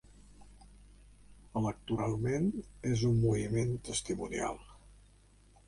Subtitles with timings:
[1.61, 2.49] Electoralment,
[2.93, 4.61] és un moviment testimonial.